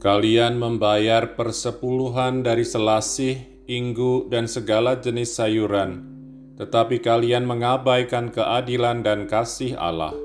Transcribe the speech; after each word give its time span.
Kalian 0.00 0.56
membayar 0.56 1.36
persepuluhan 1.36 2.40
dari 2.40 2.64
selasih, 2.64 3.68
inggu, 3.68 4.32
dan 4.32 4.48
segala 4.48 4.96
jenis 4.96 5.36
sayuran, 5.36 6.08
tetapi 6.56 7.04
kalian 7.04 7.44
mengabaikan 7.44 8.32
keadilan 8.32 9.04
dan 9.04 9.28
kasih 9.28 9.76
Allah. 9.76 10.16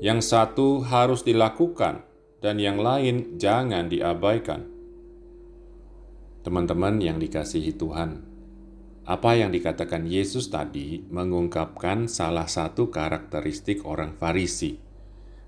Yang 0.00 0.32
satu 0.32 0.80
harus 0.80 1.20
dilakukan, 1.20 2.08
dan 2.40 2.56
yang 2.56 2.80
lain 2.80 3.36
jangan 3.36 3.92
diabaikan. 3.92 4.64
Teman-teman 6.40 7.04
yang 7.04 7.20
dikasihi 7.20 7.76
Tuhan, 7.76 8.24
apa 9.04 9.36
yang 9.36 9.52
dikatakan 9.52 10.08
Yesus 10.08 10.48
tadi 10.48 11.04
mengungkapkan 11.04 12.08
salah 12.08 12.48
satu 12.48 12.88
karakteristik 12.88 13.84
orang 13.84 14.16
Farisi 14.16 14.89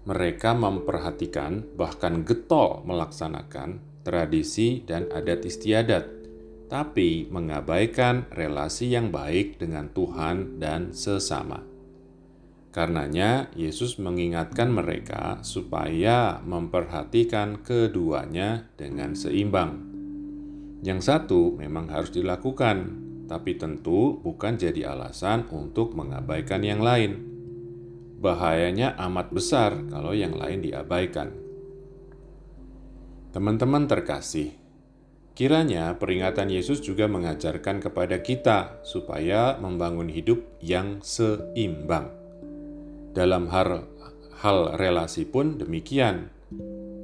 mereka 0.02 0.50
memperhatikan, 0.50 1.62
bahkan 1.78 2.26
getol 2.26 2.82
melaksanakan 2.82 3.78
tradisi 4.02 4.82
dan 4.82 5.06
adat 5.14 5.46
istiadat, 5.46 6.04
tapi 6.66 7.30
mengabaikan 7.30 8.26
relasi 8.34 8.90
yang 8.90 9.14
baik 9.14 9.62
dengan 9.62 9.94
Tuhan 9.94 10.58
dan 10.58 10.90
sesama. 10.90 11.62
Karenanya, 12.72 13.52
Yesus 13.52 14.00
mengingatkan 14.00 14.72
mereka 14.72 15.44
supaya 15.44 16.40
memperhatikan 16.40 17.60
keduanya 17.60 18.72
dengan 18.80 19.12
seimbang. 19.12 19.92
Yang 20.82 21.00
satu 21.06 21.54
memang 21.54 21.92
harus 21.92 22.10
dilakukan, 22.10 22.98
tapi 23.28 23.54
tentu 23.54 24.18
bukan 24.18 24.58
jadi 24.58 24.96
alasan 24.96 25.46
untuk 25.52 25.94
mengabaikan 25.94 26.64
yang 26.64 26.82
lain 26.82 27.31
bahayanya 28.22 28.94
amat 29.10 29.34
besar 29.34 29.74
kalau 29.90 30.14
yang 30.14 30.38
lain 30.38 30.62
diabaikan. 30.62 31.34
Teman-teman 33.34 33.90
terkasih, 33.90 34.54
kiranya 35.34 35.98
peringatan 35.98 36.52
Yesus 36.52 36.78
juga 36.78 37.10
mengajarkan 37.10 37.82
kepada 37.82 38.22
kita 38.22 38.84
supaya 38.86 39.58
membangun 39.58 40.06
hidup 40.06 40.38
yang 40.62 41.02
seimbang. 41.02 42.12
Dalam 43.12 43.50
hal, 43.50 43.88
hal 44.38 44.78
relasi 44.78 45.26
pun 45.26 45.58
demikian. 45.58 46.30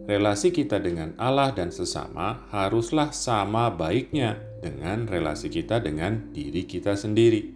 Relasi 0.08 0.52
kita 0.52 0.80
dengan 0.80 1.12
Allah 1.20 1.52
dan 1.52 1.68
sesama 1.68 2.48
haruslah 2.48 3.12
sama 3.12 3.68
baiknya 3.68 4.40
dengan 4.64 5.04
relasi 5.04 5.52
kita 5.52 5.84
dengan 5.84 6.32
diri 6.32 6.64
kita 6.64 6.96
sendiri. 6.96 7.52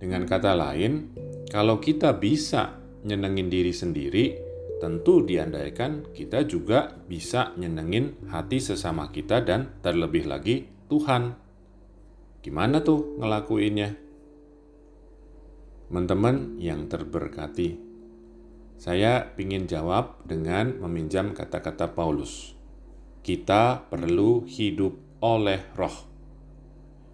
Dengan 0.00 0.26
kata 0.26 0.54
lain, 0.56 1.12
kalau 1.50 1.82
kita 1.82 2.14
bisa 2.14 2.78
nyenengin 3.02 3.50
diri 3.50 3.74
sendiri, 3.74 4.38
tentu 4.78 5.26
diandaikan 5.26 6.14
kita 6.14 6.46
juga 6.46 6.94
bisa 7.10 7.52
nyenengin 7.58 8.30
hati 8.30 8.62
sesama 8.62 9.10
kita 9.10 9.42
dan 9.42 9.82
terlebih 9.82 10.30
lagi 10.30 10.70
Tuhan. 10.86 11.34
Gimana 12.40 12.86
tuh 12.86 13.18
ngelakuinnya? 13.18 13.98
Teman-teman 15.90 16.62
yang 16.62 16.86
terberkati, 16.86 17.74
saya 18.78 19.34
ingin 19.34 19.66
jawab 19.66 20.22
dengan 20.22 20.78
meminjam 20.86 21.34
kata-kata 21.34 21.90
Paulus. 21.98 22.54
Kita 23.26 23.90
perlu 23.90 24.46
hidup 24.46 25.18
oleh 25.18 25.66
roh. 25.74 26.09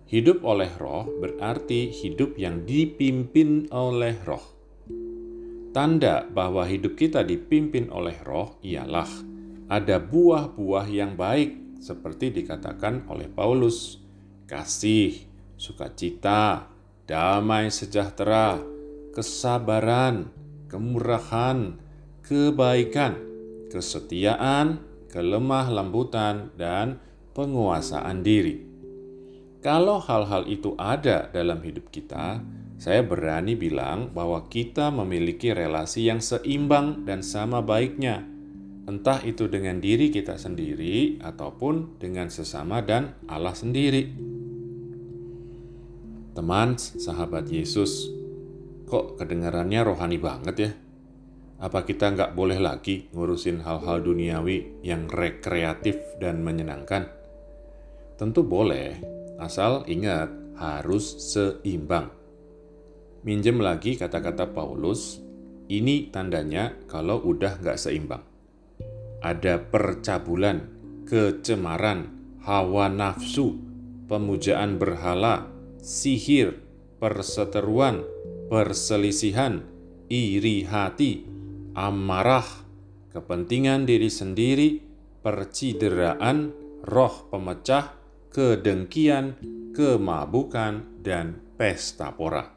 Hidup 0.07 0.47
oleh 0.47 0.71
roh 0.79 1.11
berarti 1.19 1.91
hidup 1.91 2.39
yang 2.39 2.63
dipimpin 2.63 3.67
oleh 3.75 4.15
roh. 4.23 4.55
Tanda 5.75 6.23
bahwa 6.31 6.63
hidup 6.63 6.95
kita 6.95 7.27
dipimpin 7.27 7.91
oleh 7.91 8.15
roh 8.23 8.55
ialah 8.63 9.11
ada 9.67 9.99
buah-buah 9.99 10.87
yang 10.87 11.19
baik 11.19 11.83
seperti 11.83 12.31
dikatakan 12.31 13.11
oleh 13.11 13.27
Paulus. 13.27 13.99
Kasih, 14.47 15.27
sukacita, 15.59 16.71
damai 17.03 17.75
sejahtera, 17.75 18.63
kesabaran, 19.11 20.31
kemurahan, 20.71 21.83
kebaikan, 22.23 23.19
kesetiaan, 23.75 24.87
kelemah 25.11 25.67
lembutan, 25.67 26.55
dan 26.55 27.03
penguasaan 27.35 28.23
diri. 28.23 28.76
Kalau 29.67 29.99
hal-hal 29.99 30.47
itu 30.47 30.79
ada 30.79 31.27
dalam 31.35 31.59
hidup 31.59 31.91
kita, 31.91 32.39
saya 32.79 33.03
berani 33.03 33.59
bilang 33.59 34.15
bahwa 34.15 34.47
kita 34.47 34.95
memiliki 34.95 35.51
relasi 35.51 36.07
yang 36.07 36.23
seimbang 36.23 37.03
dan 37.03 37.19
sama 37.27 37.67
baiknya, 37.67 38.23
entah 38.87 39.19
itu 39.27 39.51
dengan 39.51 39.83
diri 39.83 40.15
kita 40.15 40.39
sendiri 40.39 41.19
ataupun 41.19 41.99
dengan 41.99 42.31
sesama 42.31 42.79
dan 42.79 43.19
Allah 43.27 43.59
sendiri. 43.59 44.15
Teman, 46.39 46.79
sahabat 46.79 47.51
Yesus, 47.51 48.07
kok 48.87 49.19
kedengarannya 49.19 49.83
rohani 49.83 50.23
banget 50.23 50.57
ya? 50.63 50.71
Apa 51.59 51.83
kita 51.83 52.15
nggak 52.15 52.39
boleh 52.39 52.63
lagi 52.63 53.11
ngurusin 53.11 53.67
hal-hal 53.67 53.99
duniawi 53.99 54.87
yang 54.87 55.11
rekreatif 55.11 55.99
dan 56.23 56.47
menyenangkan? 56.47 57.11
Tentu 58.15 58.47
boleh, 58.47 59.16
Asal 59.37 59.85
ingat, 59.89 60.33
harus 60.57 61.05
seimbang. 61.21 62.09
Minjem 63.27 63.61
lagi 63.61 64.01
kata-kata 64.01 64.49
Paulus, 64.57 65.21
ini 65.69 66.09
tandanya 66.09 66.73
kalau 66.89 67.21
udah 67.21 67.61
nggak 67.61 67.77
seimbang. 67.77 68.25
Ada 69.21 69.61
percabulan, 69.61 70.63
kecemaran, 71.05 72.17
hawa 72.47 72.87
nafsu, 72.89 73.59
pemujaan 74.07 74.79
berhala, 74.79 75.51
sihir, 75.83 76.63
perseteruan, 77.03 78.07
perselisihan, 78.47 79.67
iri 80.07 80.65
hati, 80.65 81.27
amarah, 81.75 82.47
kepentingan 83.11 83.85
diri 83.85 84.09
sendiri, 84.09 84.81
percideraan, 85.21 86.55
roh 86.87 87.27
pemecah, 87.29 88.06
kedengkian, 88.37 89.41
kemabukan, 89.73 90.85
dan 91.01 91.41
pesta 91.57 92.13
pora. 92.13 92.53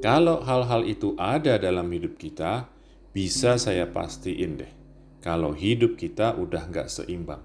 Kalau 0.00 0.40
hal-hal 0.40 0.88
itu 0.88 1.12
ada 1.20 1.60
dalam 1.60 1.92
hidup 1.92 2.16
kita, 2.16 2.72
bisa 3.12 3.60
saya 3.60 3.84
pastiin 3.84 4.64
deh, 4.64 4.72
kalau 5.20 5.52
hidup 5.52 6.00
kita 6.00 6.40
udah 6.40 6.72
nggak 6.72 6.88
seimbang. 6.88 7.44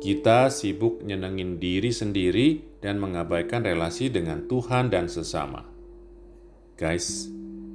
Kita 0.00 0.48
sibuk 0.48 1.04
nyenengin 1.04 1.60
diri 1.60 1.92
sendiri 1.92 2.80
dan 2.80 3.04
mengabaikan 3.04 3.60
relasi 3.60 4.08
dengan 4.08 4.48
Tuhan 4.48 4.88
dan 4.88 5.12
sesama. 5.12 5.60
Guys, 6.80 7.28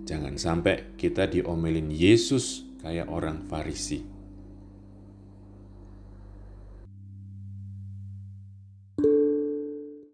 jangan 0.10 0.42
sampai 0.42 0.98
kita 0.98 1.30
diomelin 1.30 1.94
Yesus 1.94 2.66
kayak 2.82 3.14
orang 3.14 3.46
Farisi. 3.46 4.11